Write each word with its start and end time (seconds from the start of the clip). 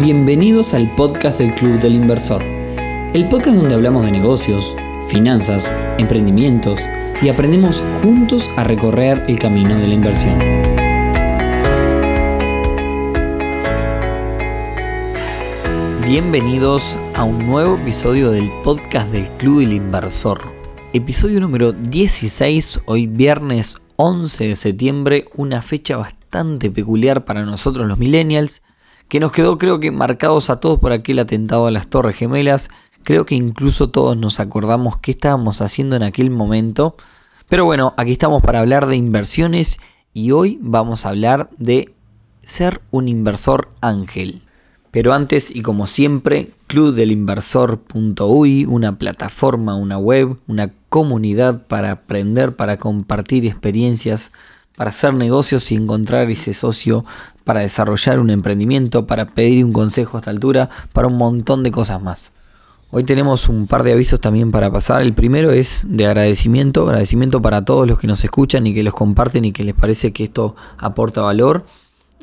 Bienvenidos 0.00 0.74
al 0.74 0.88
podcast 0.94 1.40
del 1.40 1.52
Club 1.56 1.80
del 1.80 1.96
Inversor, 1.96 2.40
el 2.40 3.28
podcast 3.28 3.56
donde 3.56 3.74
hablamos 3.74 4.04
de 4.04 4.12
negocios, 4.12 4.76
finanzas, 5.08 5.72
emprendimientos 5.98 6.80
y 7.20 7.28
aprendemos 7.28 7.82
juntos 8.00 8.48
a 8.56 8.62
recorrer 8.62 9.24
el 9.26 9.40
camino 9.40 9.76
de 9.76 9.88
la 9.88 9.94
inversión. 9.94 10.38
Bienvenidos 16.06 16.96
a 17.14 17.24
un 17.24 17.44
nuevo 17.44 17.76
episodio 17.76 18.30
del 18.30 18.48
podcast 18.62 19.10
del 19.10 19.28
Club 19.30 19.60
del 19.60 19.72
Inversor. 19.72 20.40
Episodio 20.92 21.40
número 21.40 21.72
16, 21.72 22.82
hoy 22.86 23.08
viernes 23.08 23.78
11 23.96 24.46
de 24.46 24.54
septiembre, 24.54 25.24
una 25.34 25.60
fecha 25.60 25.96
bastante 25.96 26.70
peculiar 26.70 27.24
para 27.24 27.44
nosotros 27.44 27.88
los 27.88 27.98
millennials 27.98 28.62
que 29.08 29.20
nos 29.20 29.32
quedó 29.32 29.58
creo 29.58 29.80
que 29.80 29.90
marcados 29.90 30.50
a 30.50 30.60
todos 30.60 30.78
por 30.78 30.92
aquel 30.92 31.18
atentado 31.18 31.66
a 31.66 31.70
las 31.70 31.88
Torres 31.88 32.16
Gemelas. 32.16 32.70
Creo 33.04 33.24
que 33.24 33.34
incluso 33.34 33.88
todos 33.90 34.16
nos 34.16 34.38
acordamos 34.40 34.98
qué 34.98 35.12
estábamos 35.12 35.62
haciendo 35.62 35.96
en 35.96 36.02
aquel 36.02 36.30
momento. 36.30 36.94
Pero 37.48 37.64
bueno, 37.64 37.94
aquí 37.96 38.12
estamos 38.12 38.42
para 38.42 38.60
hablar 38.60 38.86
de 38.86 38.96
inversiones 38.96 39.78
y 40.12 40.32
hoy 40.32 40.58
vamos 40.60 41.06
a 41.06 41.10
hablar 41.10 41.48
de 41.56 41.94
ser 42.42 42.82
un 42.90 43.08
inversor 43.08 43.70
ángel. 43.80 44.42
Pero 44.90 45.12
antes 45.12 45.54
y 45.54 45.62
como 45.62 45.86
siempre, 45.86 46.50
clubdelinversor.uy, 46.66 48.64
una 48.66 48.98
plataforma, 48.98 49.74
una 49.74 49.96
web, 49.98 50.36
una 50.46 50.72
comunidad 50.88 51.66
para 51.66 51.92
aprender, 51.92 52.56
para 52.56 52.78
compartir 52.78 53.46
experiencias, 53.46 54.32
para 54.78 54.90
hacer 54.90 55.12
negocios 55.12 55.72
y 55.72 55.74
encontrar 55.74 56.30
ese 56.30 56.54
socio 56.54 57.04
para 57.42 57.62
desarrollar 57.62 58.20
un 58.20 58.30
emprendimiento, 58.30 59.08
para 59.08 59.26
pedir 59.26 59.64
un 59.64 59.72
consejo 59.72 60.16
a 60.16 60.20
esta 60.20 60.30
altura, 60.30 60.70
para 60.92 61.08
un 61.08 61.18
montón 61.18 61.64
de 61.64 61.72
cosas 61.72 62.00
más. 62.00 62.32
Hoy 62.90 63.02
tenemos 63.02 63.48
un 63.48 63.66
par 63.66 63.82
de 63.82 63.90
avisos 63.90 64.20
también 64.20 64.52
para 64.52 64.70
pasar. 64.70 65.02
El 65.02 65.14
primero 65.14 65.50
es 65.50 65.82
de 65.84 66.06
agradecimiento, 66.06 66.84
agradecimiento 66.84 67.42
para 67.42 67.64
todos 67.64 67.88
los 67.88 67.98
que 67.98 68.06
nos 68.06 68.22
escuchan 68.22 68.68
y 68.68 68.72
que 68.72 68.84
los 68.84 68.94
comparten 68.94 69.44
y 69.44 69.50
que 69.50 69.64
les 69.64 69.74
parece 69.74 70.12
que 70.12 70.24
esto 70.24 70.54
aporta 70.78 71.22
valor. 71.22 71.64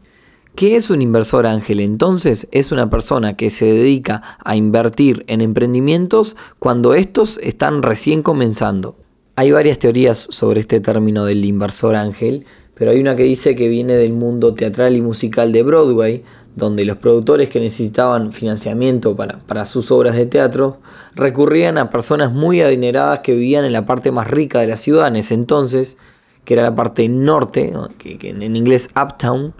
¿Qué 0.56 0.76
es 0.76 0.92
un 0.92 1.02
inversor 1.02 1.48
ángel? 1.48 1.80
Entonces 1.80 2.48
es 2.52 2.72
una 2.72 2.88
persona 2.88 3.36
que 3.36 3.50
se 3.50 3.66
dedica 3.66 4.38
a 4.46 4.56
invertir 4.56 5.24
en 5.28 5.42
emprendimientos 5.42 6.36
cuando 6.60 6.94
estos 6.94 7.40
están 7.42 7.82
recién 7.82 8.22
comenzando. 8.22 8.96
Hay 9.36 9.52
varias 9.52 9.80
teorías 9.80 10.28
sobre 10.30 10.60
este 10.60 10.80
término 10.80 11.26
del 11.26 11.44
inversor 11.44 11.96
ángel, 11.96 12.46
pero 12.76 12.92
hay 12.92 13.00
una 13.00 13.16
que 13.16 13.24
dice 13.24 13.56
que 13.56 13.68
viene 13.68 13.96
del 13.96 14.14
mundo 14.14 14.54
teatral 14.54 14.96
y 14.96 15.02
musical 15.02 15.52
de 15.52 15.64
Broadway, 15.64 16.24
donde 16.56 16.86
los 16.86 16.98
productores 16.98 17.50
que 17.50 17.60
necesitaban 17.60 18.32
financiamiento 18.32 19.16
para, 19.16 19.66
sus 19.66 19.90
obras 19.90 20.16
de 20.16 20.28
teatro 20.28 20.82
recurrían 21.16 21.80
a 21.80 21.90
personas 21.90 22.32
muy 22.32 22.62
adineradas 22.62 23.22
que 23.22 23.34
vivían 23.34 23.66
en 23.66 23.74
la 23.74 23.88
parte 23.88 24.12
más 24.12 24.30
rica 24.30 24.60
de 24.60 24.68
la 24.68 24.78
ciudad 24.78 25.08
en 25.08 25.16
ese 25.16 25.34
entonces, 25.34 25.98
que 26.46 26.54
era 26.54 26.62
la 26.62 26.76
parte 26.76 27.10
norte, 27.10 27.74
que 27.98 28.30
en 28.30 28.56
inglés 28.56 28.92
uptown, 28.96 29.56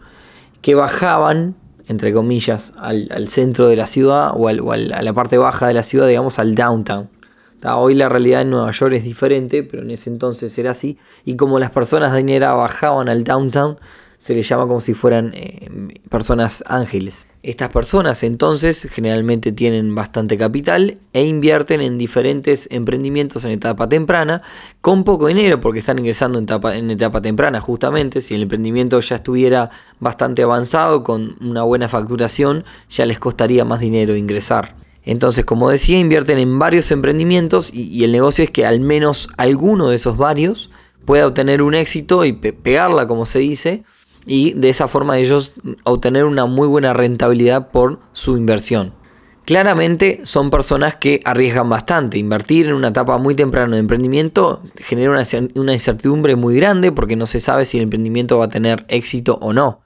que 0.64 0.74
bajaban, 0.74 1.56
entre 1.88 2.14
comillas, 2.14 2.74
al, 2.78 3.28
centro 3.28 3.68
de 3.68 3.76
la 3.76 3.86
ciudad 3.86 4.32
o, 4.34 4.48
a 4.48 4.56
la 4.56 5.14
parte 5.14 5.38
baja 5.38 5.68
de 5.68 5.74
la 5.76 5.84
ciudad, 5.84 6.08
digamos, 6.08 6.40
al 6.40 6.56
downtown. 6.56 7.10
Hoy 7.66 7.96
la 7.96 8.10
realidad 8.10 8.42
en 8.42 8.50
Nueva 8.50 8.72
York 8.72 8.94
es 8.94 9.04
diferente, 9.04 9.64
pero 9.64 9.84
en 9.84 9.92
ese 9.92 10.10
entonces 10.10 10.58
era 10.58 10.72
así. 10.72 10.98
Y 11.24 11.36
como 11.36 11.60
las 11.60 11.72
personas 11.72 12.12
de 12.12 12.20
dinero 12.20 12.58
bajaban 12.58 13.10
al 13.10 13.24
downtown, 13.24 13.78
se 14.18 14.34
les 14.34 14.48
llama 14.48 14.68
como 14.68 14.82
si 14.82 14.94
fueran 14.94 15.32
eh, 15.34 15.70
personas 16.10 16.64
ángeles. 16.66 17.28
Estas 17.44 17.72
personas 17.72 18.24
entonces 18.24 18.88
generalmente 18.90 19.52
tienen 19.52 19.94
bastante 19.94 20.38
capital 20.38 21.02
e 21.12 21.26
invierten 21.26 21.82
en 21.82 21.98
diferentes 21.98 22.70
emprendimientos 22.72 23.44
en 23.44 23.52
etapa 23.52 23.90
temprana 23.90 24.42
con 24.80 25.04
poco 25.04 25.28
dinero 25.28 25.60
porque 25.60 25.80
están 25.80 26.00
ingresando 26.00 26.38
en 26.38 26.46
etapa, 26.46 26.78
en 26.78 26.90
etapa 26.90 27.22
temprana 27.22 27.60
justamente. 27.60 28.22
Si 28.22 28.34
el 28.34 28.44
emprendimiento 28.44 28.98
ya 29.02 29.18
estuviera 29.18 29.72
bastante 30.00 30.44
avanzado 30.44 31.04
con 31.04 31.36
una 31.42 31.64
buena 31.64 31.90
facturación 31.90 32.64
ya 32.90 33.06
les 33.06 33.20
costaría 33.20 33.66
más 33.66 33.82
dinero 33.82 34.16
ingresar. 34.16 34.76
Entonces, 35.04 35.44
como 35.44 35.70
decía, 35.70 36.00
invierten 36.00 36.40
en 36.40 36.58
varios 36.60 36.90
emprendimientos 36.92 37.74
y, 37.74 37.90
y 37.90 38.06
el 38.06 38.14
negocio 38.14 38.46
es 38.46 38.52
que 38.52 38.66
al 38.66 38.80
menos 38.80 39.28
alguno 39.36 39.90
de 39.90 39.98
esos 39.98 40.16
varios 40.16 40.70
pueda 41.04 41.28
obtener 41.28 41.62
un 41.62 41.74
éxito 41.74 42.24
y 42.24 42.32
pegarla, 42.32 43.06
como 43.06 43.26
se 43.26 43.40
dice, 43.40 43.84
y 44.26 44.54
de 44.54 44.70
esa 44.70 44.88
forma 44.88 45.18
ellos 45.18 45.52
obtener 45.84 46.26
una 46.26 46.46
muy 46.46 46.68
buena 46.68 46.94
rentabilidad 46.94 47.72
por 47.72 48.00
su 48.14 48.38
inversión. 48.38 48.94
Claramente 49.46 50.22
son 50.24 50.50
personas 50.50 50.96
que 50.96 51.20
arriesgan 51.26 51.68
bastante. 51.68 52.18
Invertir 52.18 52.68
en 52.68 52.76
una 52.76 52.90
etapa 52.90 53.18
muy 53.18 53.36
temprana 53.36 53.76
de 53.76 53.82
emprendimiento 53.82 54.64
genera 54.78 55.12
una, 55.56 55.74
incertidumbre 55.74 56.38
muy 56.38 56.56
grande 56.56 56.94
porque 56.94 57.18
no 57.18 57.26
se 57.26 57.42
sabe 57.42 57.66
si 57.66 57.78
el 57.78 57.84
emprendimiento 57.84 58.38
va 58.38 58.46
a 58.46 58.50
tener 58.50 58.86
éxito 58.88 59.38
o 59.42 59.52
no. 59.52 59.82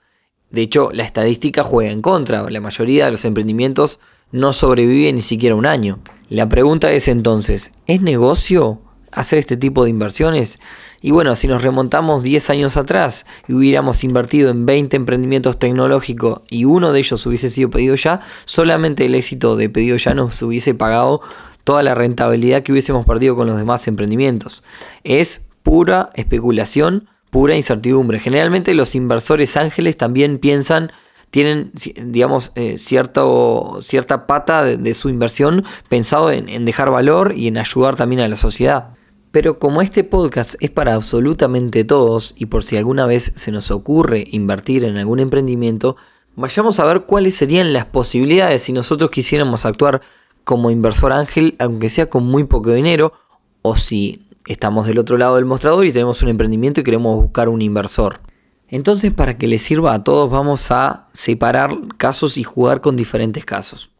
De 0.52 0.62
hecho, 0.62 0.92
la 0.94 1.04
estadística 1.04 1.64
juega 1.64 1.92
en 1.92 2.04
contra. 2.04 2.48
La 2.50 2.62
mayoría 2.62 3.06
de 3.06 3.12
los 3.12 3.26
emprendimientos 3.26 4.00
no 4.32 4.54
sobreviven 4.54 5.16
ni 5.16 5.22
siquiera 5.22 5.56
un 5.56 5.66
año. 5.66 6.00
La 6.30 6.48
pregunta 6.50 6.92
es 6.92 7.08
entonces, 7.08 7.72
¿es 7.88 8.02
negocio 8.02 8.82
hacer 9.20 9.40
este 9.40 9.58
tipo 9.58 9.84
de 9.84 9.90
inversiones? 9.90 10.60
Y 11.02 11.12
bueno, 11.12 11.36
si 11.36 11.48
nos 11.48 11.62
remontamos 11.62 12.24
10 12.24 12.50
años 12.50 12.78
atrás 12.78 13.26
y 13.48 13.54
hubiéramos 13.54 14.04
invertido 14.04 14.50
en 14.50 14.66
20 14.66 14.96
emprendimientos 14.96 15.60
tecnológicos 15.60 16.42
y 16.50 16.66
uno 16.66 16.92
de 16.92 17.00
ellos 17.00 17.26
hubiese 17.26 17.50
sido 17.50 17.70
pedido 17.70 17.96
ya, 17.96 18.22
solamente 18.46 19.06
el 19.06 19.16
éxito 19.16 19.56
de 19.56 19.70
pedido 19.70 19.98
ya 19.98 20.14
nos 20.14 20.42
hubiese 20.42 20.74
pagado 20.74 21.22
toda 21.64 21.84
la 21.84 21.96
rentabilidad 21.96 22.64
que 22.64 22.72
hubiésemos 22.72 23.06
perdido 23.06 23.36
con 23.36 23.48
los 23.48 23.58
demás 23.58 23.88
emprendimientos. 23.88 24.64
Es 25.04 25.42
pura 25.64 26.12
especulación, 26.16 27.10
pura 27.30 27.56
incertidumbre. 27.56 28.20
Generalmente 28.20 28.74
los 28.74 28.96
inversores 28.96 29.58
ángeles 29.58 29.98
también 29.98 30.38
piensan 30.38 30.92
tienen, 31.30 31.72
digamos, 31.74 32.52
eh, 32.56 32.78
cierto, 32.78 33.80
cierta 33.82 34.28
pata 34.28 34.64
de, 34.64 34.94
su 34.94 35.10
inversión 35.10 35.66
pensado 35.90 36.32
en, 36.32 36.66
dejar 36.66 36.90
valor 36.90 37.34
y 37.36 37.48
en 37.48 37.58
ayudar 37.58 37.96
también 37.96 38.22
a 38.22 38.28
la 38.28 38.36
sociedad. 38.36 38.97
Pero 39.38 39.60
como 39.60 39.84
este 39.84 40.04
podcast 40.04 40.56
es 40.62 40.72
para 40.72 40.96
absolutamente 40.96 41.84
todos 41.84 42.34
y 42.40 42.48
por 42.48 42.64
si 42.64 42.76
alguna 42.76 43.06
vez 43.06 43.34
se 43.36 43.52
nos 43.52 43.70
ocurre 43.70 44.26
invertir 44.32 44.84
en 44.84 44.98
algún 44.98 45.20
emprendimiento, 45.20 45.96
vayamos 46.36 46.80
a 46.80 46.86
ver 46.86 47.02
cuáles 47.02 47.36
serían 47.36 47.72
las 47.72 47.86
posibilidades 47.86 48.64
si 48.64 48.74
nosotros 48.74 49.12
quisiéramos 49.12 49.68
actuar 49.68 50.02
como 50.44 50.72
inversor 50.72 51.14
ángel, 51.14 51.56
aunque 51.60 51.92
sea 51.92 52.10
con 52.10 52.26
muy 52.26 52.46
poco 52.46 52.74
dinero, 52.74 53.14
o 53.62 53.76
si 53.76 54.28
estamos 54.48 54.88
del 54.88 54.98
otro 54.98 55.20
lado 55.20 55.36
del 55.36 55.46
mostrador 55.46 55.86
y 55.86 55.92
tenemos 55.92 56.24
un 56.24 56.30
emprendimiento 56.30 56.82
y 56.82 56.84
queremos 56.84 57.22
buscar 57.22 57.48
un 57.48 57.62
inversor. 57.62 58.22
Entonces, 58.70 59.14
para 59.14 59.38
que 59.38 59.46
les 59.46 59.62
sirva 59.62 59.94
a 59.94 60.04
todos, 60.04 60.32
vamos 60.32 60.72
a 60.72 61.10
separar 61.14 61.78
casos 61.98 62.40
y 62.40 62.44
jugar 62.44 62.82
con 62.82 62.96
diferentes 62.96 63.46
casos. 63.46 63.92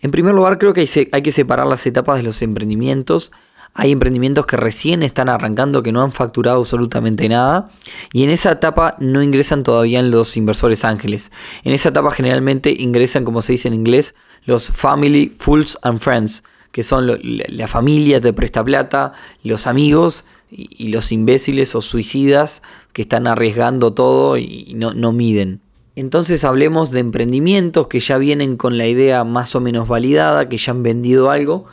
En 0.00 0.10
primer 0.10 0.34
lugar, 0.34 0.58
creo 0.58 0.74
que 0.74 0.88
hay 1.12 1.22
que 1.22 1.30
separar 1.30 1.68
las 1.68 1.86
etapas 1.86 2.16
de 2.16 2.24
los 2.24 2.42
emprendimientos. 2.42 3.30
Hay 3.74 3.90
emprendimientos 3.90 4.46
que 4.46 4.56
recién 4.56 5.02
están 5.02 5.28
arrancando, 5.28 5.82
que 5.82 5.90
no 5.90 6.02
han 6.02 6.12
facturado 6.12 6.58
absolutamente 6.60 7.28
nada. 7.28 7.70
Y 8.12 8.22
en 8.22 8.30
esa 8.30 8.52
etapa 8.52 8.94
no 9.00 9.20
ingresan 9.22 9.64
todavía 9.64 10.00
los 10.00 10.36
inversores 10.36 10.84
ángeles. 10.84 11.32
En 11.64 11.72
esa 11.72 11.88
etapa 11.88 12.12
generalmente 12.12 12.74
ingresan, 12.78 13.24
como 13.24 13.42
se 13.42 13.52
dice 13.52 13.66
en 13.68 13.74
inglés, 13.74 14.14
los 14.44 14.68
Family, 14.68 15.34
Fools 15.38 15.78
and 15.82 15.98
Friends, 15.98 16.44
que 16.70 16.84
son 16.84 17.06
la 17.22 17.68
familia 17.68 18.20
te 18.20 18.32
presta 18.32 18.64
plata, 18.64 19.12
los 19.42 19.66
amigos 19.66 20.24
y, 20.50 20.88
los 20.88 21.10
imbéciles 21.12 21.74
o 21.74 21.82
suicidas 21.82 22.62
que 22.92 23.02
están 23.02 23.26
arriesgando 23.26 23.92
todo 23.92 24.36
y 24.36 24.72
no, 24.76 24.94
no 24.94 25.12
miden. 25.12 25.60
Entonces 25.96 26.42
hablemos 26.42 26.90
de 26.90 27.00
emprendimientos 27.00 27.86
que 27.86 28.00
ya 28.00 28.18
vienen 28.18 28.56
con 28.56 28.78
la 28.78 28.86
idea 28.86 29.22
más 29.24 29.54
o 29.54 29.60
menos 29.60 29.86
validada, 29.86 30.48
que 30.48 30.58
ya 30.58 30.72
han 30.72 30.82
vendido 30.82 31.30
algo, 31.30 31.66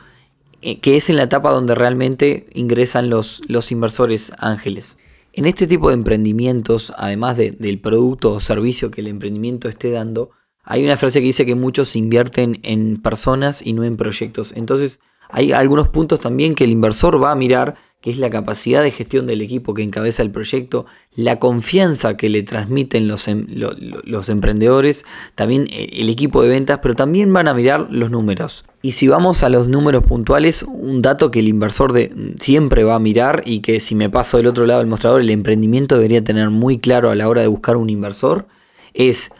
que 0.61 0.95
es 0.95 1.09
en 1.09 1.17
la 1.17 1.23
etapa 1.23 1.51
donde 1.51 1.75
realmente 1.75 2.47
ingresan 2.53 3.09
los, 3.09 3.41
los 3.47 3.71
inversores 3.71 4.31
ángeles. 4.37 4.97
En 5.33 5.45
este 5.45 5.65
tipo 5.65 5.89
de 5.89 5.95
emprendimientos, 5.95 6.93
además 6.97 7.37
del 7.37 7.79
producto 7.79 8.33
o 8.33 8.39
servicio 8.39 8.91
que 8.91 9.01
el 9.01 9.07
emprendimiento 9.07 9.69
esté 9.69 9.91
dando, 9.91 10.31
hay 10.63 10.83
una 10.83 10.97
frase 10.97 11.19
que 11.19 11.27
dice 11.27 11.45
que 11.45 11.55
muchos 11.55 11.95
invierten 11.95 12.59
en 12.63 13.01
personas 13.01 13.65
y 13.65 13.73
no 13.73 13.83
en 13.83 13.97
proyectos. 13.97 14.53
Entonces 14.55 14.99
hay 15.29 15.53
algunos 15.53 15.87
puntos 15.87 16.19
también 16.19 16.53
que 16.53 16.65
el 16.65 16.71
inversor 16.71 17.21
va 17.21 17.31
a 17.31 17.35
mirar 17.35 17.75
que 18.01 18.09
es 18.09 18.18
la 18.18 18.31
capacidad 18.31 18.81
de 18.81 18.89
gestión 18.89 19.27
del 19.27 19.42
equipo 19.42 19.75
que 19.75 19.83
encabeza 19.83 20.24
el 20.24 20.31
proyecto, 20.31 20.88
la 21.15 21.38
confianza 21.38 22.18
que 22.18 22.30
le 22.30 22.42
transmiten 22.42 23.07
los, 23.07 23.27
em, 23.27 23.45
los, 23.48 24.30
emprendedores, 24.30 25.06
también 25.36 25.68
eh, 25.71 25.89
el 25.94 26.09
equipo 26.09 26.42
de 26.42 26.50
ventas, 26.50 26.80
pero 26.81 26.95
también 26.95 27.31
van 27.31 27.48
a 27.48 27.53
mirar 27.53 27.88
los 27.92 28.09
números. 28.09 28.65
Y 28.81 28.94
si 28.94 29.07
vamos 29.07 29.44
a 29.44 29.50
los 29.50 29.68
números 29.68 30.03
puntuales, 30.03 30.63
un 30.63 31.03
dato 31.03 31.30
que 31.30 31.39
el 31.39 31.48
inversor 31.48 31.94
de, 31.94 32.33
siempre 32.39 32.83
va 32.83 32.95
a 32.95 33.00
mirar 33.00 33.44
y 33.45 33.59
que 33.59 33.80
si 33.80 33.94
me 33.94 34.09
paso 34.09 34.38
del 34.38 34.48
otro 34.48 34.65
lado 34.65 34.80
del 34.80 34.89
mostrador, 34.89 35.21
el 35.21 35.30
emprendimiento 35.30 35.95
debería 35.95 36.24
tener 36.24 36.50
muy 36.50 36.80
claro 36.80 37.12
a 37.12 37.15
la 37.15 37.30
hora 37.30 37.42
de 37.42 37.48
buscar 37.48 37.77
un 37.77 37.92
inversor, 37.92 38.48
es 38.95 39.31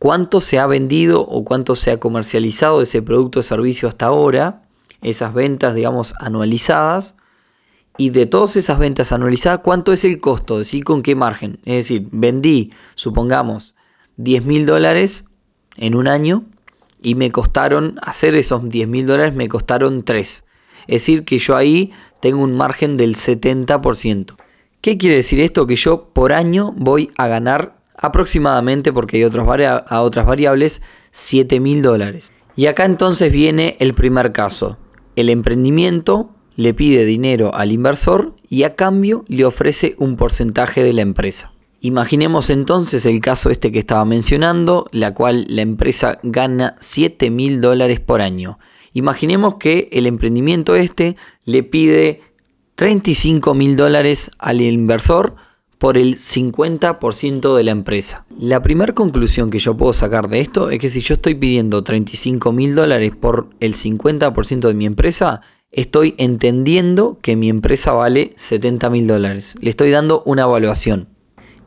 cuánto 0.00 0.40
se 0.40 0.58
ha 0.58 0.66
vendido 0.66 1.20
o 1.20 1.44
cuánto 1.44 1.76
se 1.76 1.92
ha 1.92 2.00
comercializado 2.00 2.82
ese 2.82 3.00
producto 3.00 3.38
o 3.38 3.42
servicio 3.44 3.88
hasta 3.88 4.06
ahora, 4.06 4.62
esas 5.02 5.32
ventas, 5.32 5.76
digamos, 5.76 6.14
anualizadas, 6.18 7.14
y 7.98 8.10
de 8.10 8.26
todas 8.26 8.56
esas 8.56 8.78
ventas 8.78 9.12
anualizadas, 9.12 9.60
¿cuánto 9.62 9.92
es 9.92 10.04
el 10.04 10.20
costo? 10.20 10.60
Es 10.60 10.68
decir, 10.68 10.84
con 10.84 11.02
qué 11.02 11.14
margen. 11.14 11.58
Es 11.64 11.88
decir, 11.88 12.08
vendí, 12.10 12.72
supongamos, 12.94 13.74
10 14.16 14.44
mil 14.44 14.66
dólares 14.66 15.26
en 15.76 15.94
un 15.94 16.08
año 16.08 16.44
y 17.02 17.14
me 17.14 17.30
costaron, 17.30 17.98
hacer 18.02 18.34
esos 18.34 18.68
10 18.68 18.88
mil 18.88 19.06
dólares 19.06 19.34
me 19.34 19.48
costaron 19.48 20.04
3. 20.04 20.44
Es 20.86 20.94
decir, 21.02 21.24
que 21.24 21.38
yo 21.38 21.56
ahí 21.56 21.92
tengo 22.20 22.42
un 22.42 22.56
margen 22.56 22.96
del 22.96 23.16
70%. 23.16 24.36
¿Qué 24.80 24.98
quiere 24.98 25.16
decir 25.16 25.40
esto? 25.40 25.66
Que 25.66 25.76
yo 25.76 26.08
por 26.12 26.32
año 26.32 26.72
voy 26.76 27.10
a 27.16 27.28
ganar 27.28 27.76
aproximadamente, 27.96 28.92
porque 28.92 29.18
hay 29.18 29.24
otras, 29.24 29.46
a 29.86 30.02
otras 30.02 30.26
variables, 30.26 30.82
7 31.12 31.60
mil 31.60 31.82
dólares. 31.82 32.32
Y 32.56 32.66
acá 32.66 32.84
entonces 32.84 33.30
viene 33.30 33.76
el 33.78 33.94
primer 33.94 34.32
caso. 34.32 34.78
El 35.14 35.28
emprendimiento 35.28 36.34
le 36.56 36.74
pide 36.74 37.04
dinero 37.04 37.54
al 37.54 37.72
inversor 37.72 38.34
y 38.48 38.64
a 38.64 38.74
cambio 38.74 39.24
le 39.28 39.44
ofrece 39.44 39.94
un 39.98 40.16
porcentaje 40.16 40.82
de 40.82 40.92
la 40.92 41.02
empresa. 41.02 41.52
Imaginemos 41.80 42.48
entonces 42.50 43.06
el 43.06 43.20
caso 43.20 43.50
este 43.50 43.72
que 43.72 43.80
estaba 43.80 44.04
mencionando, 44.04 44.86
la 44.92 45.14
cual 45.14 45.46
la 45.48 45.62
empresa 45.62 46.20
gana 46.22 46.76
7 46.80 47.30
mil 47.30 47.60
dólares 47.60 47.98
por 47.98 48.20
año. 48.20 48.58
Imaginemos 48.92 49.56
que 49.56 49.88
el 49.90 50.06
emprendimiento 50.06 50.76
este 50.76 51.16
le 51.44 51.62
pide 51.64 52.20
35 52.76 53.54
mil 53.54 53.76
dólares 53.76 54.30
al 54.38 54.60
inversor 54.60 55.34
por 55.78 55.98
el 55.98 56.16
50% 56.16 57.56
de 57.56 57.64
la 57.64 57.72
empresa. 57.72 58.24
La 58.38 58.62
primera 58.62 58.92
conclusión 58.92 59.50
que 59.50 59.58
yo 59.58 59.76
puedo 59.76 59.92
sacar 59.92 60.28
de 60.28 60.38
esto 60.38 60.70
es 60.70 60.78
que 60.78 60.88
si 60.88 61.00
yo 61.00 61.14
estoy 61.14 61.34
pidiendo 61.34 61.82
35 61.82 62.52
mil 62.52 62.76
dólares 62.76 63.10
por 63.18 63.48
el 63.58 63.74
50% 63.74 64.68
de 64.68 64.74
mi 64.74 64.86
empresa, 64.86 65.40
estoy 65.72 66.14
entendiendo 66.18 67.18
que 67.22 67.34
mi 67.34 67.48
empresa 67.48 67.92
vale 67.92 68.34
70 68.36 68.90
mil 68.90 69.06
dólares. 69.06 69.54
Le 69.60 69.70
estoy 69.70 69.90
dando 69.90 70.22
una 70.24 70.42
evaluación. 70.42 71.08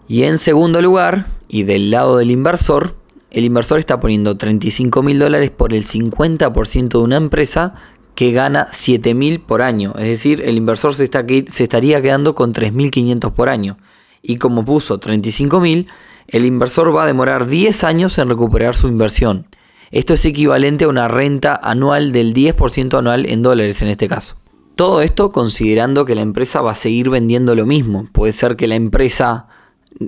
Y 0.07 0.23
en 0.23 0.37
segundo 0.37 0.81
lugar, 0.81 1.25
y 1.47 1.63
del 1.63 1.89
lado 1.89 2.17
del 2.17 2.31
inversor, 2.31 2.95
el 3.31 3.43
inversor 3.43 3.79
está 3.79 3.99
poniendo 3.99 4.37
35 4.37 5.01
mil 5.01 5.19
dólares 5.19 5.49
por 5.49 5.73
el 5.73 5.83
50% 5.83 6.89
de 6.89 6.97
una 6.97 7.17
empresa 7.17 7.73
que 8.13 8.31
gana 8.31 8.67
7 8.71 9.13
mil 9.13 9.41
por 9.41 9.61
año. 9.61 9.93
Es 9.97 10.05
decir, 10.05 10.41
el 10.45 10.55
inversor 10.55 10.95
se, 10.95 11.03
está, 11.03 11.25
se 11.27 11.63
estaría 11.63 12.01
quedando 12.01 12.35
con 12.35 12.53
3.500 12.53 13.33
por 13.33 13.49
año. 13.49 13.77
Y 14.21 14.37
como 14.37 14.63
puso 14.63 14.99
35 14.99 15.59
mil, 15.59 15.87
el 16.27 16.45
inversor 16.45 16.95
va 16.95 17.03
a 17.03 17.07
demorar 17.07 17.47
10 17.47 17.83
años 17.83 18.17
en 18.17 18.29
recuperar 18.29 18.75
su 18.75 18.87
inversión. 18.87 19.47
Esto 19.91 20.13
es 20.13 20.25
equivalente 20.25 20.85
a 20.85 20.89
una 20.89 21.07
renta 21.07 21.59
anual 21.61 22.11
del 22.11 22.33
10% 22.33 22.97
anual 22.97 23.25
en 23.25 23.43
dólares 23.43 23.81
en 23.81 23.89
este 23.89 24.07
caso. 24.07 24.35
Todo 24.75 25.01
esto 25.01 25.31
considerando 25.31 26.05
que 26.05 26.15
la 26.15 26.21
empresa 26.21 26.61
va 26.61 26.71
a 26.71 26.75
seguir 26.75 27.09
vendiendo 27.09 27.55
lo 27.55 27.65
mismo. 27.65 28.09
Puede 28.11 28.33
ser 28.33 28.55
que 28.55 28.67
la 28.67 28.75
empresa 28.75 29.47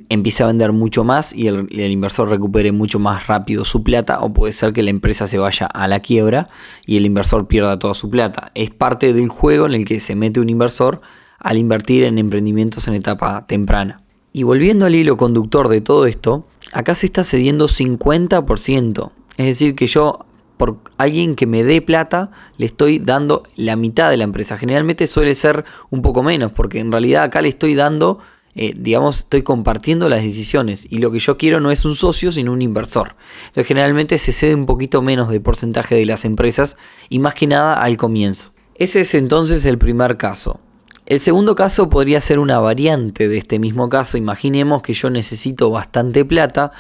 empiece 0.09 0.43
a 0.43 0.47
vender 0.47 0.73
mucho 0.73 1.03
más 1.03 1.33
y 1.33 1.47
el, 1.47 1.71
inversor 1.71 2.29
recupere 2.29 2.71
mucho 2.71 2.99
más 2.99 3.27
rápido 3.27 3.63
su 3.63 3.83
plata 3.83 4.19
o 4.19 4.33
puede 4.33 4.53
ser 4.53 4.73
que 4.73 4.83
la 4.83 4.89
empresa 4.89 5.27
se 5.27 5.37
vaya 5.37 5.65
a 5.67 5.87
la 5.87 6.01
quiebra 6.01 6.49
y 6.85 6.97
el 6.97 7.05
inversor 7.05 7.47
pierda 7.47 7.79
toda 7.79 7.93
su 7.93 8.09
plata. 8.09 8.51
Es 8.55 8.71
parte 8.71 9.13
del 9.13 9.29
juego 9.29 9.65
en 9.65 9.73
el 9.73 9.85
que 9.85 9.99
se 9.99 10.15
mete 10.15 10.39
un 10.39 10.49
inversor 10.49 11.01
al 11.39 11.57
invertir 11.57 12.03
en 12.03 12.17
emprendimientos 12.17 12.87
en 12.87 12.95
etapa 12.95 13.45
temprana. 13.47 14.03
Y 14.33 14.43
volviendo 14.43 14.85
al 14.85 14.95
hilo 14.95 15.17
conductor 15.17 15.69
de 15.69 15.81
todo 15.81 16.05
esto, 16.05 16.45
acá 16.73 16.93
se 16.93 17.05
está 17.05 17.23
cediendo 17.23 17.67
50%. 17.67 19.11
Es 19.37 19.45
decir, 19.45 19.75
que 19.75 19.87
yo 19.87 20.25
por 20.57 20.79
alguien 20.97 21.35
que 21.35 21.45
me 21.45 21.63
dé 21.63 21.81
plata 21.81 22.31
le 22.57 22.65
estoy 22.65 22.99
dando 22.99 23.43
la 23.55 23.75
mitad 23.75 24.09
de 24.09 24.17
la 24.17 24.23
empresa. 24.23 24.57
Generalmente 24.57 25.07
suele 25.07 25.35
ser 25.35 25.63
un 25.89 26.01
poco 26.01 26.23
menos, 26.23 26.51
porque 26.51 26.79
en 26.79 26.91
realidad 26.91 27.23
acá 27.23 27.41
le 27.41 27.49
estoy 27.49 27.75
dando, 27.75 28.19
eh, 28.55 28.73
digamos, 28.75 29.19
estoy 29.19 29.43
compartiendo 29.43 30.09
las 30.09 30.23
decisiones. 30.23 30.87
Y 30.89 30.97
lo 30.97 31.11
que 31.11 31.19
yo 31.19 31.37
quiero 31.37 31.59
no 31.59 31.71
es 31.71 31.85
un 31.85 31.95
socio, 31.95 32.31
sino 32.31 32.51
un 32.51 32.63
inversor. 32.63 33.15
Entonces 33.47 33.67
generalmente 33.67 34.17
se 34.17 34.33
cede 34.33 34.55
un 34.55 34.65
poquito 34.65 35.01
menos 35.01 35.29
de 35.29 35.39
porcentaje 35.39 35.95
de 35.95 36.05
las 36.05 36.25
empresas 36.25 36.75
y 37.07 37.19
más 37.19 37.35
que 37.35 37.47
nada 37.47 37.81
al 37.81 37.95
comienzo. 37.95 38.51
Ese 38.75 39.01
es 39.01 39.13
entonces 39.13 39.63
el 39.65 39.77
primer 39.77 40.17
caso. 40.17 40.59
El 41.05 41.21
segundo 41.21 41.55
caso 41.55 41.89
podría 41.89 42.19
ser 42.19 42.37
una 42.37 42.59
variante 42.59 43.29
de 43.29 43.37
este 43.37 43.59
mismo 43.59 43.87
caso. 43.87 44.17
Imaginemos 44.17 44.81
que 44.81 44.93
yo 44.93 45.09
necesito 45.09 45.69
bastante 45.69 46.25
plata 46.25 46.73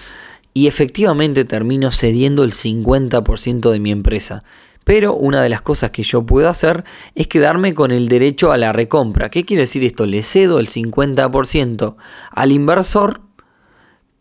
y 0.57 0.65
efectivamente 0.65 1.45
termino 1.45 1.91
cediendo 1.91 2.43
el 2.43 2.51
50% 2.51 3.69
de 3.69 3.79
mi 3.79 3.91
empresa. 3.91 4.43
Pero 4.85 5.13
una 5.13 5.43
de 5.43 5.49
las 5.49 5.61
cosas 5.61 5.91
que 5.91 6.01
yo 6.01 6.25
puedo 6.25 6.49
hacer 6.49 6.83
es 7.13 7.27
quedarme 7.27 7.75
con 7.75 7.91
el 7.91 8.07
derecho 8.07 8.51
a 8.51 8.57
la 8.57 8.73
recompra. 8.73 9.29
¿Qué 9.29 9.45
quiere 9.45 9.61
decir 9.61 9.83
esto? 9.83 10.07
Le 10.07 10.23
cedo 10.23 10.57
el 10.57 10.67
50% 10.67 11.95
al 12.31 12.51
inversor, 12.51 13.21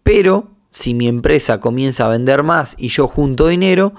pero 0.02 0.50
si 0.70 0.92
mi 0.92 1.08
empresa 1.08 1.58
comienza 1.58 2.04
a 2.04 2.10
vender 2.10 2.42
más 2.42 2.76
y 2.78 2.88
yo 2.88 3.08
junto 3.08 3.46
dinero, 3.46 3.94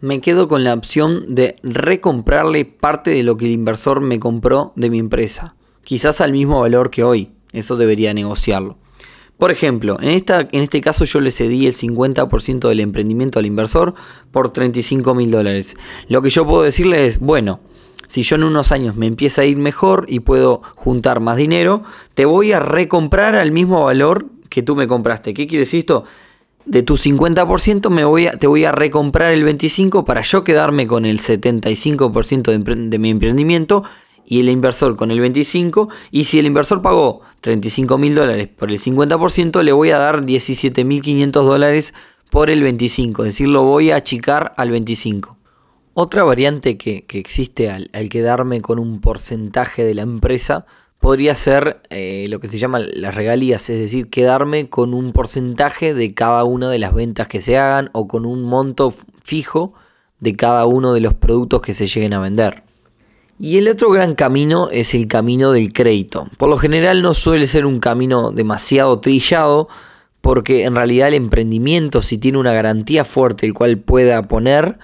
me 0.00 0.22
quedo 0.22 0.48
con 0.48 0.64
la 0.64 0.72
opción 0.72 1.34
de 1.34 1.56
recomprarle 1.62 2.64
parte 2.64 3.10
de 3.10 3.24
lo 3.24 3.36
que 3.36 3.44
el 3.44 3.52
inversor 3.52 4.00
me 4.00 4.18
compró 4.18 4.72
de 4.74 4.88
mi 4.88 5.00
empresa. 5.00 5.54
Quizás 5.82 6.22
al 6.22 6.32
mismo 6.32 6.62
valor 6.62 6.88
que 6.88 7.04
hoy. 7.04 7.32
Eso 7.52 7.76
debería 7.76 8.14
negociarlo. 8.14 8.78
Por 9.38 9.50
ejemplo, 9.50 9.98
en, 10.00 10.10
esta, 10.10 10.40
en 10.40 10.62
este 10.62 10.80
caso 10.80 11.04
yo 11.04 11.20
le 11.20 11.32
cedí 11.32 11.66
el 11.66 11.74
50% 11.74 12.68
del 12.68 12.80
emprendimiento 12.80 13.38
al 13.38 13.46
inversor 13.46 13.94
por 14.30 14.52
35 14.52 15.14
mil 15.14 15.30
dólares. 15.30 15.76
Lo 16.08 16.22
que 16.22 16.30
yo 16.30 16.46
puedo 16.46 16.62
decirle 16.62 17.06
es, 17.06 17.18
bueno, 17.18 17.60
si 18.08 18.22
yo 18.22 18.36
en 18.36 18.44
unos 18.44 18.70
años 18.70 18.94
me 18.96 19.06
empieza 19.06 19.42
a 19.42 19.44
ir 19.44 19.56
mejor 19.56 20.06
y 20.08 20.20
puedo 20.20 20.62
juntar 20.76 21.18
más 21.18 21.36
dinero, 21.36 21.82
te 22.14 22.26
voy 22.26 22.52
a 22.52 22.60
recomprar 22.60 23.34
al 23.34 23.50
mismo 23.50 23.84
valor 23.84 24.26
que 24.48 24.62
tú 24.62 24.76
me 24.76 24.86
compraste. 24.86 25.34
¿Qué 25.34 25.48
quiere 25.48 25.64
decir 25.64 25.80
esto? 25.80 26.04
De 26.64 26.82
tu 26.82 26.96
50% 26.96 27.90
me 27.90 28.04
voy 28.04 28.28
a, 28.28 28.38
te 28.38 28.46
voy 28.46 28.64
a 28.64 28.72
recomprar 28.72 29.32
el 29.32 29.44
25% 29.44 30.04
para 30.04 30.22
yo 30.22 30.44
quedarme 30.44 30.86
con 30.86 31.06
el 31.06 31.18
75% 31.18 32.42
de, 32.42 32.88
de 32.88 32.98
mi 32.98 33.10
emprendimiento 33.10 33.82
y 34.26 34.40
el 34.40 34.48
inversor 34.48 34.96
con 34.96 35.10
el 35.10 35.20
25%. 35.20 35.88
Y 36.10 36.24
si 36.24 36.38
el 36.38 36.46
inversor 36.46 36.82
pagó 36.82 37.20
35 37.40 37.98
mil 37.98 38.14
dólares 38.14 38.48
por 38.48 38.70
el 38.70 38.78
50%, 38.78 39.62
le 39.62 39.72
voy 39.72 39.90
a 39.90 39.98
dar 39.98 40.24
17 40.24 40.84
mil 40.84 41.02
500 41.02 41.46
dólares 41.46 41.94
por 42.30 42.50
el 42.50 42.62
25%. 42.62 43.20
Es 43.20 43.26
decir, 43.26 43.48
lo 43.48 43.62
voy 43.62 43.90
a 43.90 43.96
achicar 43.96 44.54
al 44.56 44.70
25%. 44.70 45.36
Otra 45.96 46.24
variante 46.24 46.76
que, 46.76 47.04
existe 47.08 47.70
al, 47.70 47.88
quedarme 48.08 48.60
con 48.60 48.80
un 48.80 49.00
porcentaje 49.00 49.84
de 49.84 49.94
la 49.94 50.02
empresa 50.02 50.66
podría 50.98 51.36
ser 51.36 51.82
eh, 51.90 52.26
lo 52.28 52.40
que 52.40 52.48
se 52.48 52.58
llama 52.58 52.80
las 52.80 53.14
regalías, 53.14 53.70
es 53.70 53.78
decir, 53.78 54.10
quedarme 54.10 54.68
con 54.68 54.92
un 54.92 55.12
porcentaje 55.12 55.94
de 55.94 56.12
cada 56.12 56.42
una 56.42 56.68
de 56.68 56.80
las 56.80 56.94
ventas 56.94 57.28
que 57.28 57.40
se 57.40 57.58
hagan 57.58 57.90
o 57.92 58.08
con 58.08 58.26
un 58.26 58.42
monto 58.42 58.92
fijo 59.22 59.74
de 60.18 60.34
cada 60.34 60.66
uno 60.66 60.94
de 60.94 61.00
los 61.00 61.14
productos 61.14 61.60
que 61.60 61.74
se 61.74 61.86
lleguen 61.86 62.14
a 62.14 62.18
vender. 62.18 62.63
Y 63.38 63.56
el 63.58 63.68
otro 63.68 63.90
gran 63.90 64.14
camino 64.14 64.68
es 64.70 64.94
el 64.94 65.08
camino 65.08 65.52
del 65.52 65.72
crédito. 65.72 66.28
Por 66.36 66.48
lo 66.48 66.56
general 66.56 67.02
no 67.02 67.14
suele 67.14 67.46
ser 67.46 67.66
un 67.66 67.80
camino 67.80 68.30
demasiado 68.30 69.00
trillado 69.00 69.68
porque 70.20 70.64
en 70.64 70.74
realidad 70.74 71.08
el 71.08 71.14
emprendimiento 71.14 72.00
si 72.00 72.16
tiene 72.16 72.38
una 72.38 72.52
garantía 72.52 73.04
fuerte 73.04 73.44
el 73.46 73.52
cual 73.52 73.78
pueda 73.78 74.26
poner 74.28 74.78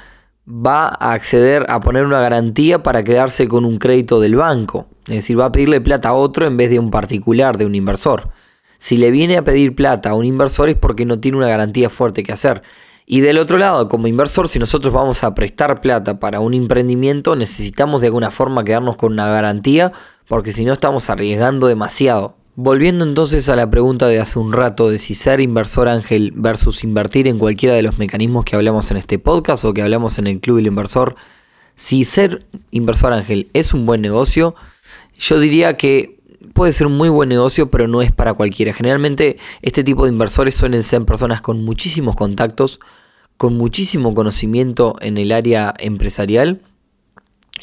va 0.47 0.88
a 0.88 1.12
acceder 1.12 1.64
a 1.69 1.80
poner 1.80 2.04
una 2.04 2.21
garantía 2.21 2.83
para 2.83 3.04
quedarse 3.04 3.47
con 3.47 3.64
un 3.64 3.78
crédito 3.78 4.21
del 4.21 4.37
banco. 4.37 4.88
Es 5.07 5.16
decir, 5.16 5.38
va 5.38 5.47
a 5.47 5.52
pedirle 5.52 5.80
plata 5.80 6.11
a 6.11 6.14
otro 6.14 6.47
en 6.47 6.57
vez 6.57 6.71
de 6.71 6.78
un 6.78 6.90
particular, 6.90 7.57
de 7.57 7.66
un 7.66 7.75
inversor. 7.75 8.30
Si 8.78 8.97
le 8.97 9.11
viene 9.11 9.37
a 9.37 9.45
pedir 9.45 9.75
plata 9.75 10.11
a 10.11 10.14
un 10.14 10.25
inversor 10.25 10.69
es 10.69 10.76
porque 10.76 11.04
no 11.04 11.21
tiene 11.21 11.38
una 11.38 11.49
garantía 11.49 11.88
fuerte 11.88 12.23
que 12.23 12.33
hacer. 12.33 12.62
Y 13.12 13.22
del 13.22 13.38
otro 13.38 13.58
lado, 13.58 13.88
como 13.88 14.06
inversor, 14.06 14.46
si 14.46 14.60
nosotros 14.60 14.94
vamos 14.94 15.24
a 15.24 15.34
prestar 15.34 15.80
plata 15.80 16.20
para 16.20 16.38
un 16.38 16.54
emprendimiento, 16.54 17.34
necesitamos 17.34 18.00
de 18.00 18.06
alguna 18.06 18.30
forma 18.30 18.62
quedarnos 18.62 18.94
con 18.94 19.14
una 19.14 19.26
garantía, 19.26 19.90
porque 20.28 20.52
si 20.52 20.64
no 20.64 20.72
estamos 20.74 21.10
arriesgando 21.10 21.66
demasiado. 21.66 22.36
Volviendo 22.54 23.04
entonces 23.04 23.48
a 23.48 23.56
la 23.56 23.68
pregunta 23.68 24.06
de 24.06 24.20
hace 24.20 24.38
un 24.38 24.52
rato 24.52 24.88
de 24.88 24.98
si 24.98 25.16
ser 25.16 25.40
inversor 25.40 25.88
ángel 25.88 26.32
versus 26.36 26.84
invertir 26.84 27.26
en 27.26 27.40
cualquiera 27.40 27.74
de 27.74 27.82
los 27.82 27.98
mecanismos 27.98 28.44
que 28.44 28.54
hablamos 28.54 28.92
en 28.92 28.98
este 28.98 29.18
podcast 29.18 29.64
o 29.64 29.74
que 29.74 29.82
hablamos 29.82 30.20
en 30.20 30.28
el 30.28 30.38
Club 30.38 30.58
del 30.58 30.68
Inversor, 30.68 31.16
si 31.74 32.04
ser 32.04 32.46
inversor 32.70 33.12
ángel 33.12 33.50
es 33.54 33.74
un 33.74 33.86
buen 33.86 34.02
negocio, 34.02 34.54
yo 35.18 35.40
diría 35.40 35.76
que 35.76 36.20
puede 36.52 36.72
ser 36.72 36.86
un 36.86 36.96
muy 36.96 37.08
buen 37.08 37.28
negocio, 37.28 37.72
pero 37.72 37.88
no 37.88 38.02
es 38.02 38.12
para 38.12 38.34
cualquiera. 38.34 38.72
Generalmente 38.72 39.38
este 39.62 39.82
tipo 39.82 40.04
de 40.04 40.12
inversores 40.12 40.54
suelen 40.54 40.84
ser 40.84 41.04
personas 41.04 41.40
con 41.40 41.64
muchísimos 41.64 42.14
contactos, 42.14 42.78
con 43.40 43.56
muchísimo 43.56 44.12
conocimiento 44.12 44.97
en 45.00 45.16
el 45.16 45.32
área 45.32 45.73
empresarial 45.78 46.61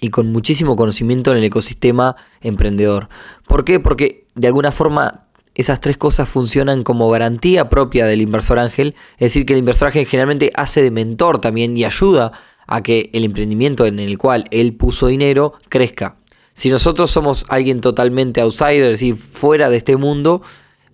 y 0.01 0.09
con 0.09 0.31
muchísimo 0.31 0.75
conocimiento 0.75 1.29
en 1.31 1.37
el 1.37 1.43
ecosistema 1.43 2.15
emprendedor. 2.41 3.09
¿Por 3.47 3.63
qué? 3.63 3.79
Porque 3.79 4.25
de 4.33 4.47
alguna 4.47 4.71
forma 4.71 5.27
esas 5.53 5.79
tres 5.79 5.95
cosas 5.95 6.27
funcionan 6.27 6.83
como 6.83 7.11
garantía 7.11 7.69
propia 7.69 8.07
del 8.07 8.23
inversor 8.23 8.57
ángel, 8.57 8.95
es 9.19 9.25
decir, 9.25 9.45
que 9.45 9.53
el 9.53 9.59
inversor 9.59 9.89
ángel 9.89 10.07
generalmente 10.07 10.51
hace 10.55 10.81
de 10.81 10.89
mentor 10.89 11.37
también 11.41 11.77
y 11.77 11.85
ayuda 11.85 12.31
a 12.65 12.81
que 12.81 13.11
el 13.13 13.23
emprendimiento 13.23 13.85
en 13.85 13.99
el 13.99 14.17
cual 14.17 14.45
él 14.49 14.73
puso 14.73 15.05
dinero 15.05 15.53
crezca. 15.69 16.15
Si 16.55 16.71
nosotros 16.71 17.11
somos 17.11 17.45
alguien 17.49 17.81
totalmente 17.81 18.41
outsider, 18.41 18.85
es 18.85 18.99
decir, 19.01 19.15
fuera 19.15 19.69
de 19.69 19.77
este 19.77 19.95
mundo, 19.95 20.41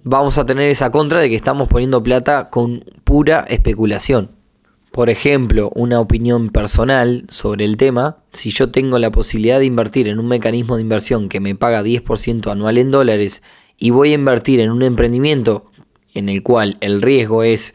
vamos 0.03 0.37
a 0.37 0.45
tener 0.45 0.69
esa 0.69 0.91
contra 0.91 1.21
de 1.21 1.29
que 1.29 1.37
estamos 1.37 1.69
poniendo 1.69 2.03
plata 2.03 2.49
con 2.49 2.83
pura 3.05 3.45
especulación. 3.47 4.42
Por 4.93 5.09
ejemplo, 5.09 5.71
una 5.73 5.99
opinión 5.99 6.49
personal 6.49 7.25
sobre 7.27 7.65
el 7.65 7.77
tema, 7.77 8.17
si 8.31 8.51
yo 8.51 8.69
tengo 8.69 8.99
la 8.99 9.11
posibilidad 9.11 9.57
de 9.57 9.65
invertir 9.65 10.07
en 10.07 10.19
un 10.19 10.27
mecanismo 10.27 10.75
de 10.75 10.83
inversión 10.83 11.29
que 11.29 11.39
me 11.39 11.55
paga 11.55 11.81
10% 11.81 12.51
anual 12.51 12.77
en 12.77 12.91
dólares 12.91 13.41
y 13.79 13.89
voy 13.89 14.11
a 14.11 14.13
invertir 14.13 14.59
en 14.59 14.69
un 14.69 14.83
emprendimiento 14.83 15.65
en 16.13 16.29
el 16.29 16.43
cual 16.43 16.77
el 16.79 17.01
riesgo 17.01 17.41
es 17.41 17.73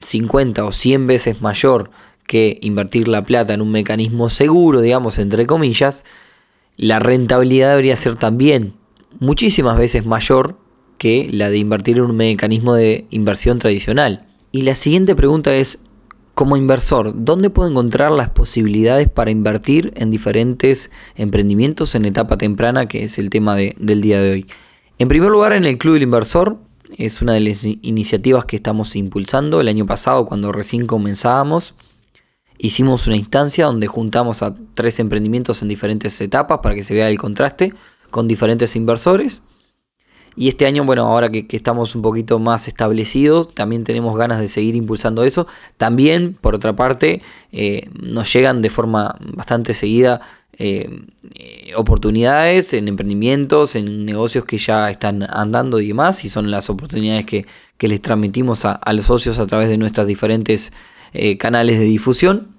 50 0.00 0.64
o 0.64 0.72
100 0.72 1.06
veces 1.06 1.40
mayor 1.40 1.92
que 2.26 2.58
invertir 2.60 3.06
la 3.06 3.24
plata 3.24 3.54
en 3.54 3.62
un 3.62 3.70
mecanismo 3.70 4.28
seguro, 4.28 4.80
digamos, 4.80 5.20
entre 5.20 5.46
comillas, 5.46 6.04
la 6.76 6.98
rentabilidad 6.98 7.70
debería 7.70 7.96
ser 7.96 8.16
también 8.16 8.74
muchísimas 9.20 9.78
veces 9.78 10.04
mayor 10.04 10.58
que 10.98 11.28
la 11.30 11.48
de 11.48 11.58
invertir 11.58 11.98
en 11.98 12.06
un 12.06 12.16
mecanismo 12.16 12.74
de 12.74 13.06
inversión 13.10 13.60
tradicional. 13.60 14.26
Y 14.50 14.62
la 14.62 14.74
siguiente 14.74 15.14
pregunta 15.14 15.54
es, 15.54 15.78
como 16.36 16.58
inversor, 16.58 17.14
¿dónde 17.16 17.48
puedo 17.48 17.70
encontrar 17.70 18.12
las 18.12 18.28
posibilidades 18.28 19.08
para 19.08 19.30
invertir 19.30 19.94
en 19.96 20.10
diferentes 20.10 20.90
emprendimientos 21.14 21.94
en 21.94 22.04
etapa 22.04 22.36
temprana, 22.36 22.88
que 22.88 23.04
es 23.04 23.18
el 23.18 23.30
tema 23.30 23.56
del 23.56 24.02
día 24.02 24.20
de 24.20 24.32
hoy? 24.32 24.46
En 24.98 25.08
primer 25.08 25.30
lugar, 25.30 25.54
en 25.54 25.64
el 25.64 25.78
Club 25.78 25.94
del 25.94 26.02
Inversor, 26.02 26.58
es 26.98 27.22
una 27.22 27.32
de 27.32 27.40
las 27.40 27.64
iniciativas 27.64 28.44
que 28.44 28.56
estamos 28.56 28.96
impulsando. 28.96 29.62
El 29.62 29.68
año 29.68 29.86
pasado, 29.86 30.26
cuando 30.26 30.52
recién 30.52 30.86
comenzábamos, 30.86 31.74
hicimos 32.58 33.06
una 33.06 33.16
instancia 33.16 33.64
donde 33.64 33.86
juntamos 33.86 34.42
a 34.42 34.54
tres 34.74 35.00
emprendimientos 35.00 35.62
en 35.62 35.68
diferentes 35.68 36.20
etapas 36.20 36.58
para 36.62 36.74
que 36.74 36.84
se 36.84 36.92
vea 36.92 37.08
el 37.08 37.16
contraste 37.16 37.72
con 38.10 38.28
diferentes 38.28 38.76
inversores. 38.76 39.42
Y 40.36 40.48
este 40.48 40.66
año, 40.66 40.84
bueno, 40.84 41.06
ahora 41.06 41.30
que, 41.30 41.46
estamos 41.50 41.94
un 41.94 42.02
poquito 42.02 42.38
más 42.38 42.68
establecidos, 42.68 43.54
también 43.54 43.84
tenemos 43.84 44.16
ganas 44.18 44.38
de 44.38 44.48
seguir 44.48 44.76
impulsando 44.76 45.24
eso. 45.24 45.46
También, 45.78 46.36
por 46.38 46.54
otra 46.54 46.76
parte, 46.76 47.22
eh, 47.52 47.88
nos 47.98 48.30
llegan 48.32 48.60
de 48.60 48.68
forma 48.68 49.16
bastante 49.34 49.72
seguida 49.72 50.20
eh, 50.58 51.04
oportunidades 51.74 52.72
en 52.72 52.88
emprendimientos, 52.88 53.76
en 53.76 54.06
negocios 54.06 54.46
que 54.46 54.56
ya 54.56 54.90
están 54.90 55.22
andando 55.22 55.80
y 55.80 55.88
demás, 55.88 56.24
y 56.24 56.30
son 56.30 56.50
las 56.50 56.70
oportunidades 56.70 57.26
que, 57.26 57.46
les 57.78 58.00
transmitimos 58.00 58.64
a, 58.64 58.80
los 58.94 59.04
socios 59.04 59.38
a 59.38 59.46
través 59.46 59.68
de 59.68 59.76
nuestras 59.76 60.06
diferentes 60.06 60.72
eh, 61.12 61.36
canales 61.36 61.78
de 61.78 61.84
difusión. 61.84 62.55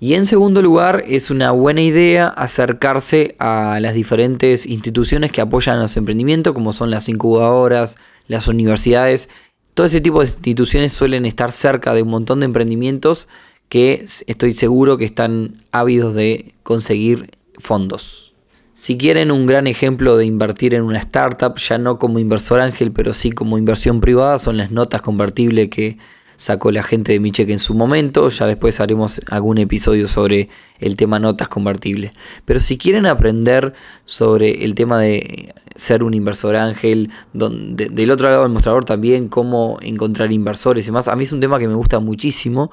Y 0.00 0.14
en 0.14 0.26
segundo 0.26 0.62
lugar, 0.62 1.02
es 1.08 1.30
una 1.30 1.50
buena 1.50 1.82
idea 1.82 2.28
acercarse 2.28 3.34
a 3.40 3.78
las 3.80 3.94
diferentes 3.94 4.64
instituciones 4.64 5.32
que 5.32 5.40
apoyan 5.40 5.80
los 5.80 5.96
emprendimientos, 5.96 6.52
como 6.52 6.72
son 6.72 6.90
las 6.90 7.08
incubadoras, 7.08 7.96
las 8.28 8.46
universidades. 8.46 9.28
Todo 9.74 9.86
ese 9.88 10.00
tipo 10.00 10.20
de 10.20 10.28
instituciones 10.28 10.92
suelen 10.92 11.26
estar 11.26 11.50
cerca 11.50 11.94
de 11.94 12.02
un 12.02 12.10
montón 12.10 12.40
de 12.40 12.46
emprendimientos 12.46 13.26
que 13.68 14.06
estoy 14.26 14.52
seguro 14.52 14.98
que 14.98 15.04
están 15.04 15.62
ávidos 15.72 16.14
de 16.14 16.52
conseguir 16.62 17.30
fondos. 17.58 18.34
Si 18.74 18.96
quieren 18.96 19.32
un 19.32 19.46
gran 19.46 19.66
ejemplo 19.66 20.16
de 20.16 20.24
invertir 20.24 20.74
en 20.74 20.82
una 20.82 21.00
startup, 21.00 21.58
ya 21.58 21.78
no 21.78 21.98
como 21.98 22.20
inversor 22.20 22.60
ángel, 22.60 22.92
pero 22.92 23.12
sí 23.12 23.32
como 23.32 23.58
inversión 23.58 24.00
privada, 24.00 24.38
son 24.38 24.56
las 24.56 24.70
notas 24.70 25.02
convertibles 25.02 25.68
que 25.68 25.98
sacó 26.38 26.70
la 26.70 26.84
gente 26.84 27.12
de 27.12 27.20
mi 27.20 27.32
cheque 27.32 27.52
en 27.52 27.58
su 27.58 27.74
momento. 27.74 28.30
Ya 28.30 28.46
después 28.46 28.80
haremos 28.80 29.20
algún 29.28 29.58
episodio 29.58 30.08
sobre 30.08 30.48
el 30.78 30.96
tema 30.96 31.18
notas 31.18 31.48
convertibles. 31.48 32.12
Pero 32.46 32.60
si 32.60 32.78
quieren 32.78 33.06
aprender 33.06 33.72
sobre 34.04 34.64
el 34.64 34.74
tema 34.74 34.98
de 35.00 35.52
ser 35.74 36.02
un 36.02 36.14
inversor 36.14 36.56
ángel, 36.56 37.10
donde, 37.34 37.86
del 37.86 38.10
otro 38.12 38.30
lado 38.30 38.44
del 38.44 38.52
mostrador 38.52 38.84
también 38.84 39.28
cómo 39.28 39.78
encontrar 39.82 40.32
inversores 40.32 40.84
y 40.84 40.86
demás, 40.86 41.08
a 41.08 41.16
mí 41.16 41.24
es 41.24 41.32
un 41.32 41.40
tema 41.40 41.58
que 41.58 41.68
me 41.68 41.74
gusta 41.74 41.98
muchísimo. 41.98 42.70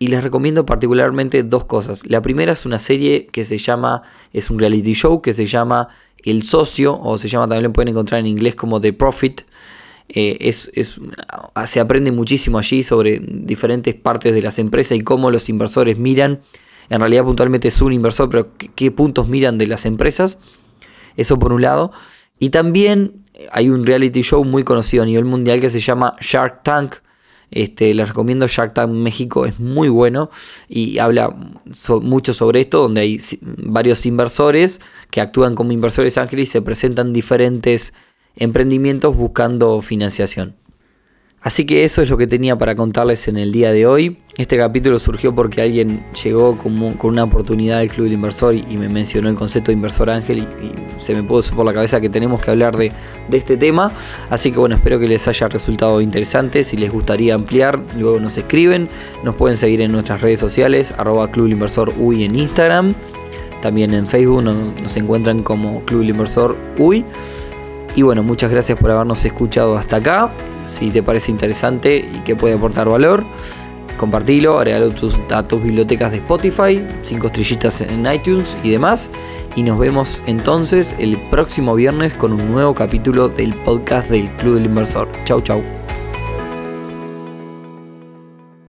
Y 0.00 0.08
les 0.08 0.24
recomiendo 0.24 0.66
particularmente 0.66 1.42
dos 1.42 1.66
cosas. 1.66 2.04
La 2.06 2.22
primera 2.22 2.54
es 2.54 2.66
una 2.66 2.78
serie 2.78 3.26
que 3.26 3.44
se 3.44 3.58
llama, 3.58 4.02
es 4.32 4.50
un 4.50 4.58
reality 4.58 4.94
show 4.94 5.22
que 5.22 5.32
se 5.32 5.46
llama 5.46 5.88
El 6.24 6.42
Socio, 6.42 6.98
o 6.98 7.18
se 7.18 7.28
llama, 7.28 7.44
también 7.44 7.64
lo 7.64 7.72
pueden 7.72 7.90
encontrar 7.90 8.18
en 8.18 8.26
inglés 8.26 8.56
como 8.56 8.80
The 8.80 8.94
Profit. 8.94 9.42
Eh, 10.12 10.38
es, 10.40 10.70
se 11.66 11.80
aprende 11.80 12.10
muchísimo 12.10 12.58
allí 12.58 12.82
sobre 12.82 13.20
diferentes 13.20 13.94
partes 13.94 14.34
de 14.34 14.42
las 14.42 14.58
empresas 14.58 14.98
y 14.98 15.02
cómo 15.02 15.30
los 15.30 15.48
inversores 15.48 15.98
miran. 15.98 16.40
En 16.88 16.98
realidad 16.98 17.22
puntualmente 17.22 17.68
es 17.68 17.80
un 17.80 17.92
inversor, 17.92 18.28
pero 18.28 18.48
qué, 18.74 18.90
puntos 18.90 19.28
miran 19.28 19.56
de 19.56 19.68
las 19.68 19.86
empresas. 19.86 20.40
Eso 21.16 21.38
por 21.38 21.52
un 21.52 21.62
lado. 21.62 21.92
Y 22.40 22.50
también 22.50 23.24
hay 23.52 23.70
un 23.70 23.86
reality 23.86 24.22
show 24.22 24.42
muy 24.42 24.64
conocido 24.64 25.04
a 25.04 25.06
nivel 25.06 25.24
mundial 25.24 25.60
que 25.60 25.70
se 25.70 25.78
llama 25.78 26.16
Shark 26.20 26.64
Tank. 26.64 26.96
Este, 27.52 27.94
les 27.94 28.08
recomiendo 28.08 28.46
Shark 28.48 28.74
Tank 28.74 28.90
México, 28.90 29.44
es 29.44 29.58
muy 29.58 29.88
bueno 29.88 30.30
y 30.68 30.98
habla 30.98 31.34
mucho 32.00 32.32
sobre 32.32 32.60
esto, 32.60 32.82
donde 32.82 33.00
hay 33.00 33.18
varios 33.40 34.06
inversores 34.06 34.80
que 35.10 35.20
actúan 35.20 35.56
como 35.56 35.72
inversores 35.72 36.16
ángeles 36.16 36.48
y 36.48 36.52
se 36.52 36.62
presentan 36.62 37.12
diferentes 37.12 37.92
emprendimientos 38.36 39.16
buscando 39.16 39.80
financiación. 39.80 40.54
Así 41.42 41.64
que 41.64 41.84
eso 41.84 42.02
es 42.02 42.10
lo 42.10 42.18
que 42.18 42.26
tenía 42.26 42.58
para 42.58 42.74
contarles 42.74 43.26
en 43.26 43.38
el 43.38 43.50
día 43.50 43.72
de 43.72 43.86
hoy. 43.86 44.18
Este 44.36 44.58
capítulo 44.58 44.98
surgió 44.98 45.34
porque 45.34 45.62
alguien 45.62 46.04
llegó 46.22 46.58
con, 46.58 46.98
una 47.02 47.24
oportunidad 47.24 47.78
del 47.78 47.88
Club 47.88 48.04
del 48.04 48.12
Inversor 48.12 48.54
y, 48.54 48.76
me 48.76 48.90
mencionó 48.90 49.30
el 49.30 49.36
concepto 49.36 49.70
de 49.70 49.72
inversor 49.72 50.10
ángel 50.10 50.40
y, 50.40 51.00
se 51.00 51.14
me 51.14 51.22
puso 51.22 51.56
por 51.56 51.64
la 51.64 51.72
cabeza 51.72 51.98
que 51.98 52.10
tenemos 52.10 52.42
que 52.42 52.50
hablar 52.50 52.76
de, 52.76 52.92
este 53.32 53.56
tema. 53.56 53.90
Así 54.28 54.52
que 54.52 54.58
bueno, 54.58 54.74
espero 54.74 54.98
que 54.98 55.08
les 55.08 55.26
haya 55.28 55.48
resultado 55.48 56.02
interesante. 56.02 56.62
Si 56.62 56.76
les 56.76 56.92
gustaría 56.92 57.34
ampliar, 57.34 57.80
luego 57.96 58.20
nos 58.20 58.36
escriben. 58.36 58.90
Nos 59.24 59.34
pueden 59.34 59.56
seguir 59.56 59.80
en 59.80 59.92
nuestras 59.92 60.20
redes 60.20 60.40
sociales, 60.40 60.92
arroba 60.98 61.30
Club 61.30 61.46
Inversor 61.46 61.90
UI 61.96 62.24
en 62.24 62.36
Instagram. 62.36 62.94
También 63.62 63.94
en 63.94 64.08
Facebook 64.08 64.42
nos, 64.42 64.96
encuentran 64.98 65.42
como 65.42 65.82
Club 65.84 66.02
Inversor 66.02 66.54
UI. 66.76 67.02
Y 67.96 68.02
bueno, 68.02 68.22
muchas 68.22 68.50
gracias 68.50 68.78
por 68.78 68.90
habernos 68.90 69.24
escuchado 69.24 69.76
hasta 69.76 69.96
acá. 69.96 70.30
Si 70.66 70.90
te 70.90 71.02
parece 71.02 71.32
interesante 71.32 71.96
y 71.98 72.20
que 72.20 72.36
puede 72.36 72.54
aportar 72.54 72.88
valor, 72.88 73.24
compartilo, 73.98 74.58
agregalo 74.58 74.92
a 75.32 75.42
tus 75.42 75.62
bibliotecas 75.62 76.12
de 76.12 76.18
Spotify, 76.18 76.86
5 77.02 77.26
estrellitas 77.26 77.80
en 77.80 78.06
iTunes 78.12 78.56
y 78.62 78.70
demás. 78.70 79.10
Y 79.56 79.64
nos 79.64 79.78
vemos 79.78 80.22
entonces 80.26 80.94
el 80.98 81.18
próximo 81.30 81.74
viernes 81.74 82.14
con 82.14 82.32
un 82.32 82.52
nuevo 82.52 82.74
capítulo 82.74 83.28
del 83.28 83.52
podcast 83.54 84.08
del 84.08 84.30
Club 84.36 84.54
del 84.54 84.66
Inversor. 84.66 85.08
Chau, 85.24 85.40
chau. 85.40 85.60